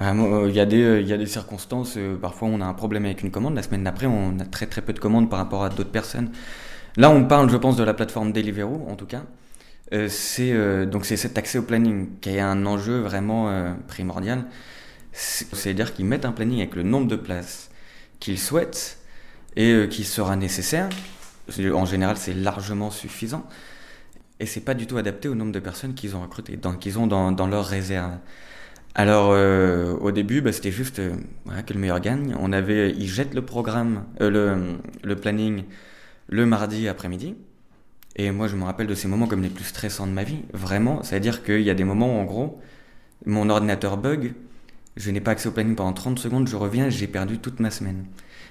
Il 0.00 0.52
y, 0.52 0.60
a 0.60 0.64
des, 0.64 1.00
il 1.02 1.06
y 1.06 1.12
a 1.12 1.18
des 1.18 1.26
circonstances, 1.26 1.98
parfois 2.22 2.48
on 2.48 2.62
a 2.62 2.64
un 2.64 2.72
problème 2.72 3.04
avec 3.04 3.22
une 3.22 3.30
commande, 3.30 3.54
la 3.54 3.62
semaine 3.62 3.84
d'après 3.84 4.06
on 4.06 4.38
a 4.40 4.46
très 4.46 4.64
très 4.64 4.80
peu 4.80 4.94
de 4.94 4.98
commandes 4.98 5.28
par 5.28 5.38
rapport 5.38 5.62
à 5.62 5.68
d'autres 5.68 5.90
personnes. 5.90 6.30
Là, 6.96 7.10
on 7.10 7.24
parle, 7.24 7.50
je 7.50 7.56
pense, 7.56 7.76
de 7.76 7.84
la 7.84 7.94
plateforme 7.94 8.32
Deliveroo, 8.32 8.86
en 8.88 8.96
tout 8.96 9.06
cas. 9.06 9.22
Euh, 9.92 10.08
c'est 10.08 10.52
euh, 10.52 10.86
donc 10.86 11.04
c'est 11.04 11.16
cet 11.16 11.36
accès 11.36 11.58
au 11.58 11.62
planning 11.62 12.10
qui 12.20 12.30
est 12.30 12.40
un 12.40 12.64
enjeu 12.64 13.00
vraiment 13.00 13.50
euh, 13.50 13.74
primordial. 13.88 14.44
C'est-à-dire 15.12 15.92
qu'ils 15.94 16.04
mettent 16.04 16.24
un 16.24 16.32
planning 16.32 16.60
avec 16.60 16.76
le 16.76 16.84
nombre 16.84 17.08
de 17.08 17.16
places 17.16 17.70
qu'ils 18.20 18.38
souhaitent 18.38 18.98
et 19.56 19.88
qui 19.90 20.04
sera 20.04 20.36
nécessaire. 20.36 20.88
En 21.74 21.84
général, 21.84 22.16
c'est 22.16 22.32
largement 22.32 22.92
suffisant. 22.92 23.44
Et 24.38 24.46
c'est 24.46 24.60
pas 24.60 24.74
du 24.74 24.86
tout 24.86 24.96
adapté 24.98 25.28
au 25.28 25.34
nombre 25.34 25.50
de 25.50 25.58
personnes 25.58 25.94
qu'ils 25.94 26.14
ont 26.14 26.22
recrutées, 26.22 26.58
qu'ils 26.78 26.98
ont 27.00 27.08
dans, 27.08 27.32
dans, 27.32 27.48
leur 27.48 27.66
réserve. 27.66 28.12
Alors, 28.94 29.30
au 30.00 30.12
début, 30.12 30.42
bah, 30.42 30.52
c'était 30.52 30.70
juste 30.70 30.96
que 30.98 31.72
le 31.72 31.80
meilleur 31.80 31.98
gagne. 31.98 32.36
On 32.38 32.52
avait, 32.52 32.92
ils 32.92 33.08
jettent 33.08 33.34
le 33.34 33.44
programme, 33.44 34.04
le, 34.20 34.76
le 35.02 35.16
planning 35.16 35.64
le 36.30 36.46
mardi 36.46 36.88
après-midi. 36.88 37.34
Et 38.16 38.30
moi, 38.30 38.48
je 38.48 38.56
me 38.56 38.64
rappelle 38.64 38.86
de 38.86 38.94
ces 38.94 39.08
moments 39.08 39.26
comme 39.26 39.42
les 39.42 39.48
plus 39.48 39.64
stressants 39.64 40.06
de 40.06 40.12
ma 40.12 40.24
vie. 40.24 40.42
Vraiment, 40.52 41.02
c'est-à-dire 41.02 41.42
qu'il 41.42 41.62
y 41.62 41.70
a 41.70 41.74
des 41.74 41.84
moments 41.84 42.16
où, 42.16 42.20
en 42.20 42.24
gros, 42.24 42.60
mon 43.26 43.50
ordinateur 43.50 43.96
bug, 43.96 44.32
je 44.96 45.10
n'ai 45.10 45.20
pas 45.20 45.32
accès 45.32 45.48
au 45.48 45.52
planning 45.52 45.74
pendant 45.74 45.92
30 45.92 46.18
secondes, 46.18 46.48
je 46.48 46.56
reviens, 46.56 46.88
j'ai 46.88 47.06
perdu 47.06 47.38
toute 47.38 47.60
ma 47.60 47.70
semaine. 47.70 48.06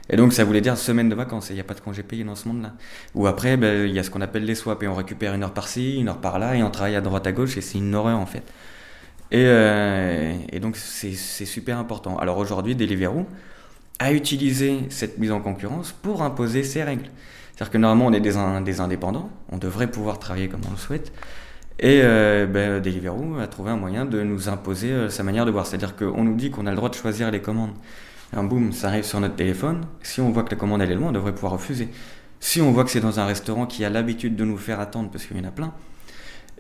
Et 0.09 0.17
donc, 0.17 0.33
ça 0.33 0.43
voulait 0.43 0.61
dire 0.61 0.77
semaine 0.77 1.09
de 1.09 1.15
vacances, 1.15 1.49
il 1.49 1.55
n'y 1.55 1.59
a 1.59 1.63
pas 1.63 1.73
de 1.73 1.81
congé 1.81 2.03
payé 2.03 2.23
dans 2.23 2.35
ce 2.35 2.47
monde-là. 2.47 2.73
Ou 3.15 3.27
après, 3.27 3.57
ben, 3.57 3.87
il 3.87 3.93
y 3.93 3.99
a 3.99 4.03
ce 4.03 4.09
qu'on 4.09 4.21
appelle 4.21 4.45
les 4.45 4.55
swaps, 4.55 4.83
et 4.83 4.87
on 4.87 4.95
récupère 4.95 5.33
une 5.33 5.43
heure 5.43 5.53
par-ci, 5.53 5.99
une 5.99 6.09
heure 6.09 6.21
par-là, 6.21 6.55
et 6.55 6.63
on 6.63 6.71
travaille 6.71 6.95
à 6.95 7.01
droite 7.01 7.27
à 7.27 7.31
gauche, 7.31 7.57
et 7.57 7.61
c'est 7.61 7.77
une 7.77 7.93
horreur, 7.93 8.17
en 8.17 8.25
fait. 8.25 8.43
Et, 9.31 9.43
euh, 9.45 10.33
et 10.51 10.59
donc, 10.59 10.77
c'est 10.77 11.13
super 11.13 11.77
important. 11.77 12.17
Alors 12.17 12.37
aujourd'hui, 12.37 12.75
Deliveroo 12.75 13.27
a 13.99 14.13
utilisé 14.13 14.79
cette 14.89 15.17
mise 15.19 15.31
en 15.31 15.41
concurrence 15.41 15.91
pour 15.91 16.23
imposer 16.23 16.63
ses 16.63 16.83
règles. 16.83 17.09
C'est-à-dire 17.59 17.73
que 17.73 17.77
normalement, 17.77 18.05
on 18.05 18.13
est 18.13 18.21
des, 18.21 18.79
indépendants, 18.79 19.29
on 19.51 19.57
devrait 19.57 19.91
pouvoir 19.91 20.17
travailler 20.17 20.47
comme 20.47 20.61
on 20.65 20.71
le 20.71 20.77
souhaite. 20.77 21.11
Et 21.77 21.99
euh, 22.05 22.45
ben, 22.45 22.79
Deliveroo 22.79 23.37
a 23.37 23.47
trouvé 23.47 23.71
un 23.71 23.75
moyen 23.75 24.05
de 24.05 24.23
nous 24.23 24.47
imposer 24.47 24.93
euh, 24.93 25.09
sa 25.09 25.23
manière 25.23 25.45
de 25.45 25.51
voir. 25.51 25.65
C'est-à-dire 25.65 25.97
qu'on 25.97 26.23
nous 26.23 26.35
dit 26.35 26.51
qu'on 26.51 26.67
a 26.67 26.69
le 26.69 26.77
droit 26.77 26.87
de 26.87 26.95
choisir 26.95 27.29
les 27.31 27.41
commandes. 27.41 27.73
Un 28.31 28.45
boum, 28.45 28.71
ça 28.71 28.87
arrive 28.87 29.03
sur 29.03 29.19
notre 29.19 29.35
téléphone. 29.35 29.81
Si 30.03 30.21
on 30.21 30.29
voit 30.29 30.43
que 30.43 30.51
la 30.51 30.55
commande 30.55 30.81
elle 30.81 30.91
est 30.93 30.95
loin, 30.95 31.09
on 31.09 31.11
devrait 31.11 31.33
pouvoir 31.33 31.51
refuser. 31.51 31.89
Si 32.39 32.61
on 32.61 32.71
voit 32.71 32.85
que 32.85 32.91
c'est 32.91 33.01
dans 33.01 33.19
un 33.19 33.25
restaurant 33.25 33.65
qui 33.65 33.83
a 33.83 33.89
l'habitude 33.89 34.37
de 34.37 34.45
nous 34.45 34.55
faire 34.55 34.79
attendre 34.79 35.09
parce 35.11 35.25
qu'il 35.25 35.35
y 35.35 35.41
en 35.41 35.43
a 35.43 35.51
plein, 35.51 35.73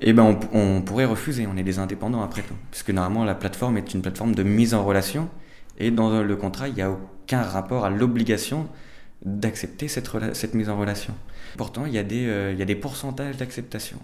eh 0.01 0.11
ben 0.11 0.37
on, 0.51 0.81
pourrait 0.81 1.05
refuser, 1.05 1.47
on 1.47 1.55
est 1.55 1.63
des 1.63 1.79
indépendants 1.79 2.23
après 2.23 2.41
tout. 2.41 2.55
Puisque 2.71 2.89
normalement 2.89 3.23
la 3.23 3.35
plateforme 3.35 3.77
est 3.77 3.93
une 3.93 4.01
plateforme 4.01 4.35
de 4.35 4.43
mise 4.43 4.73
en 4.73 4.83
relation 4.83 5.29
et 5.77 5.91
dans 5.91 6.21
le 6.21 6.35
contrat, 6.35 6.67
il 6.67 6.73
n'y 6.73 6.81
a 6.81 6.91
aucun 6.91 7.41
rapport 7.41 7.85
à 7.85 7.89
l'obligation 7.89 8.67
d'accepter 9.23 9.87
cette, 9.87 10.09
cette, 10.33 10.53
mise 10.53 10.69
en 10.69 10.77
relation. 10.77 11.13
Pourtant, 11.57 11.85
il 11.85 11.93
y 11.93 11.97
a 11.97 12.03
des, 12.03 12.25
euh, 12.27 12.53
il 12.53 12.59
y 12.59 12.61
a 12.61 12.65
des 12.65 12.75
pourcentages 12.75 13.37
d'acceptation. 13.37 13.97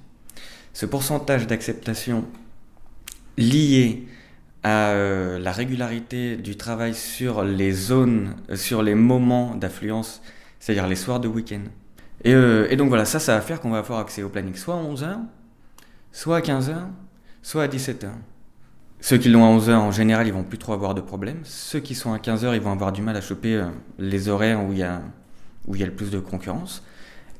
Ce 0.74 0.86
pourcentage 0.86 1.48
d'acceptation 1.48 2.26
lié 3.38 4.08
à 4.64 4.90
euh, 4.90 5.40
la 5.40 5.52
régularité 5.52 6.36
du 6.36 6.58
travail 6.58 6.94
sur 6.94 7.44
les 7.44 7.72
zones, 7.72 8.36
euh, 8.50 8.56
sur 8.56 8.84
les 8.84 8.96
moments 8.96 9.56
d'affluence, 9.56 10.22
c'est-à-dire 10.60 10.88
les 10.88 10.96
soirs 10.96 11.20
de 11.20 11.28
week-end. 11.28 11.62
Et, 12.24 12.32
et, 12.32 12.76
donc 12.76 12.90
voilà, 12.90 13.06
ça, 13.06 13.20
ça 13.20 13.36
va 13.36 13.42
faire 13.42 13.62
qu'on 13.62 13.70
va 13.70 13.80
avoir 13.80 14.00
accès 14.00 14.24
au 14.24 14.30
planning 14.30 14.56
soit 14.56 14.76
à 14.76 14.82
11h, 14.82 15.18
soit 16.12 16.38
à 16.38 16.42
15h, 16.42 16.76
soit 17.44 17.64
à 17.64 17.68
17h. 17.68 18.08
Ceux 19.08 19.20
qui 19.20 19.30
l'ont 19.30 19.46
à 19.46 19.56
11h, 19.56 19.72
en 19.72 19.92
général, 19.92 20.26
ils 20.26 20.34
vont 20.34 20.44
plus 20.44 20.58
trop 20.58 20.74
avoir 20.74 20.96
de 20.96 21.02
problèmes. 21.02 21.42
Ceux 21.44 21.80
qui 21.80 21.94
sont 21.94 22.12
à 22.14 22.18
15h, 22.18 22.56
ils 22.56 22.60
vont 22.60 22.72
avoir 22.72 22.92
du 22.92 23.04
mal 23.04 23.16
à 23.16 23.22
choper 23.22 23.54
euh, 23.54 23.68
les 24.00 24.30
horaires 24.30 24.66
où 24.66 24.74
il 24.74 24.80
y 24.80 24.84
a, 24.84 25.00
le 25.68 25.92
plus 25.92 26.10
de 26.10 26.18
concurrence. 26.18 26.82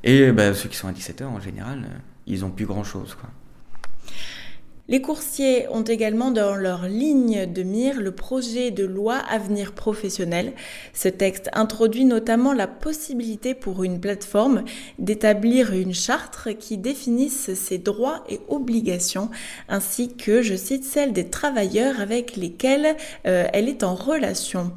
Et 0.04 0.30
bah, 0.30 0.54
ceux 0.54 0.68
qui 0.68 0.76
sont 0.76 0.86
à 0.86 0.92
17h, 0.92 1.24
en 1.24 1.40
général, 1.40 1.82
euh, 1.84 1.98
ils 2.28 2.44
ont 2.44 2.50
plus 2.50 2.66
grand-chose. 2.66 3.16
Les 4.88 5.02
coursiers 5.02 5.66
ont 5.70 5.82
également 5.82 6.30
dans 6.30 6.54
leur 6.54 6.86
ligne 6.86 7.52
de 7.52 7.64
mire 7.64 8.00
le 8.00 8.12
projet 8.12 8.70
de 8.70 8.84
loi 8.84 9.16
Avenir 9.16 9.72
professionnel. 9.72 10.52
Ce 10.94 11.08
texte 11.08 11.50
introduit 11.54 12.04
notamment 12.04 12.52
la 12.52 12.68
possibilité 12.68 13.54
pour 13.54 13.82
une 13.82 13.98
plateforme 13.98 14.62
d'établir 15.00 15.72
une 15.72 15.92
charte 15.92 16.54
qui 16.60 16.78
définisse 16.78 17.52
ses 17.54 17.78
droits 17.78 18.22
et 18.28 18.38
obligations, 18.46 19.28
ainsi 19.68 20.14
que, 20.14 20.40
je 20.40 20.54
cite, 20.54 20.84
celle 20.84 21.12
des 21.12 21.30
travailleurs 21.30 22.00
avec 22.00 22.36
lesquels 22.36 22.96
euh, 23.26 23.48
elle 23.52 23.68
est 23.68 23.82
en 23.82 23.96
relation. 23.96 24.70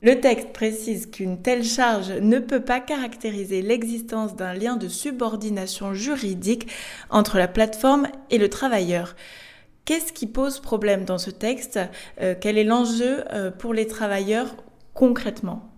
Le 0.00 0.20
texte 0.20 0.52
précise 0.52 1.10
qu'une 1.10 1.42
telle 1.42 1.64
charge 1.64 2.12
ne 2.12 2.38
peut 2.38 2.60
pas 2.60 2.78
caractériser 2.78 3.62
l'existence 3.62 4.36
d'un 4.36 4.54
lien 4.54 4.76
de 4.76 4.86
subordination 4.86 5.92
juridique 5.92 6.68
entre 7.10 7.36
la 7.36 7.48
plateforme 7.48 8.06
et 8.30 8.38
le 8.38 8.48
travailleur. 8.48 9.16
Qu'est-ce 9.84 10.12
qui 10.12 10.26
pose 10.28 10.60
problème 10.60 11.04
dans 11.04 11.18
ce 11.18 11.30
texte? 11.30 11.80
Euh, 12.20 12.36
Quel 12.40 12.58
est 12.58 12.64
l'enjeu 12.64 13.24
euh, 13.32 13.50
pour 13.50 13.74
les 13.74 13.88
travailleurs 13.88 14.54
concrètement? 14.94 15.68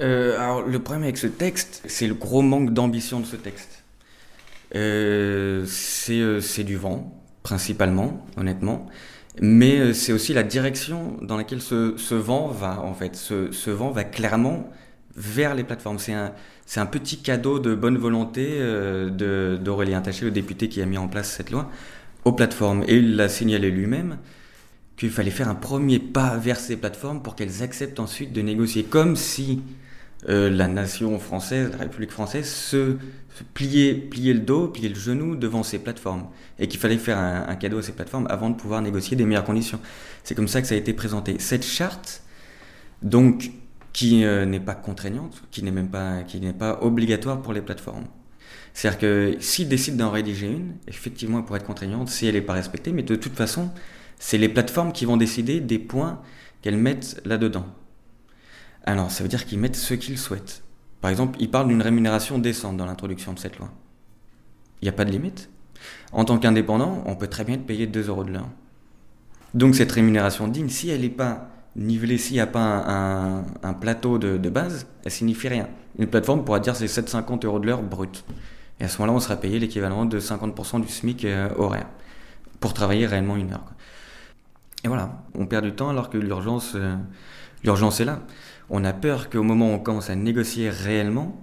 Euh, 0.00 0.38
Alors 0.38 0.62
le 0.62 0.78
problème 0.78 1.02
avec 1.02 1.18
ce 1.18 1.26
texte, 1.26 1.82
c'est 1.86 2.06
le 2.06 2.14
gros 2.14 2.42
manque 2.42 2.72
d'ambition 2.72 3.18
de 3.18 3.26
ce 3.26 3.34
texte. 3.34 3.82
c'est 5.66 6.64
du 6.64 6.76
vent, 6.76 7.20
principalement, 7.42 8.24
honnêtement 8.36 8.86
mais 9.38 9.78
euh, 9.78 9.92
c'est 9.92 10.12
aussi 10.12 10.34
la 10.34 10.42
direction 10.42 11.16
dans 11.22 11.36
laquelle 11.36 11.62
ce, 11.62 12.14
vent 12.14 12.48
va, 12.48 12.80
en 12.80 12.94
fait. 12.94 13.14
Ce, 13.16 13.70
vent 13.70 13.90
va 13.90 14.04
clairement 14.04 14.70
vers 15.16 15.54
les 15.54 15.64
plateformes. 15.64 15.98
C'est 15.98 16.14
un, 16.14 16.32
un, 16.76 16.86
petit 16.86 17.18
cadeau 17.18 17.58
de 17.58 17.74
bonne 17.74 17.96
volonté 17.96 18.48
euh, 18.50 19.56
d'Aurélien 19.56 20.00
Taché, 20.00 20.24
le 20.24 20.30
député 20.30 20.68
qui 20.68 20.82
a 20.82 20.86
mis 20.86 20.98
en 20.98 21.08
place 21.08 21.30
cette 21.30 21.50
loi, 21.50 21.70
aux 22.24 22.32
plateformes. 22.32 22.84
Et 22.88 22.96
il 22.96 23.16
l'a 23.16 23.28
signalé 23.28 23.70
lui-même 23.70 24.18
qu'il 24.96 25.10
fallait 25.10 25.30
faire 25.30 25.48
un 25.48 25.54
premier 25.54 25.98
pas 25.98 26.36
vers 26.36 26.58
ces 26.60 26.76
plateformes 26.76 27.22
pour 27.22 27.34
qu'elles 27.34 27.62
acceptent 27.62 28.00
ensuite 28.00 28.32
de 28.32 28.42
négocier, 28.42 28.84
comme 28.84 29.16
si 29.16 29.62
euh, 30.28 30.50
la 30.50 30.68
nation 30.68 31.18
française, 31.18 31.70
la 31.70 31.78
République 31.78 32.10
française, 32.10 32.46
se, 32.46 32.96
pliait, 33.54 33.94
pliait, 33.94 34.34
le 34.34 34.40
dos, 34.40 34.68
pliait 34.68 34.90
le 34.90 34.94
genou 34.94 35.34
devant 35.34 35.62
ces 35.62 35.78
plateformes. 35.78 36.28
Et 36.58 36.68
qu'il 36.68 36.78
fallait 36.78 36.98
faire 36.98 37.18
un, 37.18 37.54
cadeau 37.56 37.78
à 37.78 37.82
ces 37.82 37.92
plateformes 37.92 38.26
avant 38.28 38.50
de 38.50 38.56
pouvoir 38.56 38.82
négocier 38.82 39.16
des 39.16 39.24
meilleures 39.24 39.44
conditions. 39.44 39.80
C'est 40.24 40.34
comme 40.34 40.48
ça 40.48 40.60
que 40.60 40.68
ça 40.68 40.74
a 40.74 40.78
été 40.78 40.92
présenté. 40.92 41.38
Cette 41.38 41.64
charte, 41.64 42.22
donc, 43.02 43.50
qui 43.92 44.24
euh, 44.24 44.44
n'est 44.44 44.60
pas 44.60 44.74
contraignante, 44.74 45.42
qui 45.50 45.62
n'est 45.62 45.70
même 45.70 45.88
pas, 45.88 46.22
qui 46.22 46.38
n'est 46.40 46.52
pas 46.52 46.78
obligatoire 46.82 47.40
pour 47.40 47.52
les 47.52 47.62
plateformes. 47.62 48.04
C'est-à-dire 48.74 49.00
que 49.00 49.36
s'ils 49.40 49.68
décident 49.68 50.04
d'en 50.04 50.10
rédiger 50.10 50.46
une, 50.46 50.74
effectivement, 50.86 51.38
elle 51.38 51.44
pourrait 51.44 51.60
être 51.60 51.66
contraignante 51.66 52.08
si 52.08 52.26
elle 52.26 52.34
n'est 52.34 52.40
pas 52.40 52.52
respectée, 52.52 52.92
mais 52.92 53.02
de 53.02 53.16
toute 53.16 53.34
façon, 53.34 53.70
c'est 54.18 54.38
les 54.38 54.48
plateformes 54.48 54.92
qui 54.92 55.06
vont 55.06 55.16
décider 55.16 55.60
des 55.60 55.78
points 55.78 56.20
qu'elles 56.62 56.76
mettent 56.76 57.20
là-dedans. 57.24 57.66
Alors, 58.84 59.10
ça 59.10 59.22
veut 59.22 59.28
dire 59.28 59.44
qu'ils 59.46 59.58
mettent 59.58 59.76
ce 59.76 59.94
qu'ils 59.94 60.18
souhaitent. 60.18 60.62
Par 61.00 61.10
exemple, 61.10 61.38
ils 61.40 61.50
parlent 61.50 61.68
d'une 61.68 61.82
rémunération 61.82 62.38
décente 62.38 62.76
dans 62.76 62.86
l'introduction 62.86 63.32
de 63.32 63.38
cette 63.38 63.58
loi. 63.58 63.70
Il 64.80 64.84
n'y 64.84 64.88
a 64.88 64.92
pas 64.92 65.04
de 65.04 65.10
limite. 65.10 65.50
En 66.12 66.24
tant 66.24 66.38
qu'indépendant, 66.38 67.02
on 67.06 67.16
peut 67.16 67.26
très 67.26 67.44
bien 67.44 67.56
être 67.56 67.66
payé 67.66 67.86
2 67.86 68.08
euros 68.08 68.24
de 68.24 68.32
l'heure. 68.32 68.48
Donc 69.54 69.74
cette 69.74 69.92
rémunération 69.92 70.48
digne, 70.48 70.68
si 70.68 70.90
elle 70.90 71.00
n'est 71.00 71.08
pas 71.08 71.48
nivelée, 71.76 72.18
s'il 72.18 72.34
n'y 72.34 72.40
a 72.40 72.46
pas 72.46 72.84
un, 73.62 73.72
plateau 73.74 74.18
de, 74.18 74.48
base, 74.48 74.86
elle 75.04 75.10
signifie 75.10 75.48
rien. 75.48 75.68
Une 75.98 76.06
plateforme 76.06 76.44
pourra 76.44 76.60
dire 76.60 76.76
c'est 76.76 76.86
7,50 76.86 77.44
euros 77.46 77.58
de 77.58 77.66
l'heure 77.66 77.82
brut. 77.82 78.24
Et 78.78 78.84
à 78.84 78.88
ce 78.88 78.98
moment-là, 78.98 79.16
on 79.16 79.20
sera 79.20 79.36
payé 79.36 79.58
l'équivalent 79.58 80.06
de 80.06 80.18
50% 80.20 80.80
du 80.80 80.88
SMIC 80.88 81.24
euh, 81.24 81.50
horaire 81.56 81.86
pour 82.60 82.72
travailler 82.72 83.06
réellement 83.06 83.36
une 83.36 83.52
heure. 83.52 83.64
Et 84.84 84.88
voilà, 84.88 85.22
on 85.34 85.46
perd 85.46 85.64
du 85.64 85.72
temps 85.72 85.90
alors 85.90 86.08
que 86.08 86.16
l'urgence, 86.16 86.72
euh, 86.74 86.96
l'urgence 87.62 88.00
est 88.00 88.06
là 88.06 88.20
on 88.70 88.84
a 88.84 88.92
peur 88.92 89.28
qu'au 89.28 89.42
moment 89.42 89.70
où 89.70 89.74
on 89.74 89.78
commence 89.78 90.10
à 90.10 90.14
négocier 90.14 90.70
réellement, 90.70 91.36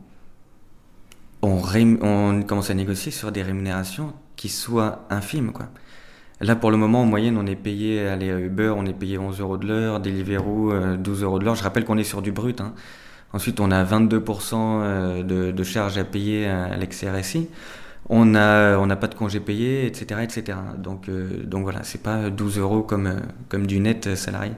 on, 1.41 2.41
commence 2.47 2.69
à 2.69 2.73
négocier 2.73 3.11
sur 3.11 3.31
des 3.31 3.43
rémunérations 3.43 4.13
qui 4.35 4.49
soient 4.49 5.05
infimes. 5.09 5.51
Quoi. 5.51 5.67
Là, 6.39 6.55
pour 6.55 6.71
le 6.71 6.77
moment, 6.77 7.01
en 7.01 7.05
moyenne, 7.05 7.37
on 7.37 7.45
est 7.45 7.55
payé, 7.55 8.07
à 8.07 8.15
Uber, 8.17 8.73
on 8.75 8.85
est 8.85 8.93
payé 8.93 9.17
11 9.17 9.39
euros 9.39 9.57
de 9.57 9.67
l'heure, 9.67 9.99
Deliveroo, 9.99 10.73
12 10.97 11.21
euh, 11.21 11.25
euros 11.25 11.39
de 11.39 11.45
l'heure. 11.45 11.55
Je 11.55 11.63
rappelle 11.63 11.85
qu'on 11.85 11.97
est 11.97 12.03
sur 12.03 12.21
du 12.21 12.31
brut. 12.31 12.61
Hein. 12.61 12.73
Ensuite, 13.33 13.59
on 13.59 13.71
a 13.71 13.83
22% 13.83 14.53
euh, 14.53 15.51
de, 15.51 15.63
charges 15.63 15.97
à 15.97 16.03
payer 16.03 16.47
à 16.47 16.77
l'ex-RSI. 16.77 17.49
On 18.09 18.23
n'a 18.23 18.79
on 18.79 18.87
pas 18.87 19.07
de 19.07 19.15
congés 19.15 19.41
payés, 19.41 19.85
etc. 19.85 20.21
etc. 20.23 20.57
Donc, 20.77 21.09
euh, 21.09 21.43
donc 21.43 21.63
voilà, 21.63 21.81
pas 22.03 22.29
12 22.29 22.57
euros 22.59 22.83
comme, 22.83 23.19
comme 23.49 23.67
du 23.67 23.79
net 23.79 24.15
salarié. 24.15 24.53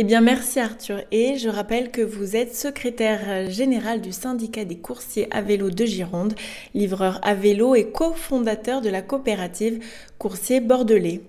Eh 0.00 0.04
bien, 0.04 0.20
merci 0.20 0.60
Arthur. 0.60 1.00
Et 1.10 1.38
je 1.38 1.48
rappelle 1.48 1.90
que 1.90 2.02
vous 2.02 2.36
êtes 2.36 2.54
secrétaire 2.54 3.50
général 3.50 4.00
du 4.00 4.12
syndicat 4.12 4.64
des 4.64 4.78
coursiers 4.78 5.26
à 5.32 5.42
vélo 5.42 5.70
de 5.70 5.84
Gironde, 5.86 6.34
livreur 6.72 7.18
à 7.24 7.34
vélo 7.34 7.74
et 7.74 7.90
cofondateur 7.90 8.80
de 8.80 8.90
la 8.90 9.02
coopérative 9.02 9.80
Coursier 10.16 10.60
Bordelais. 10.60 11.22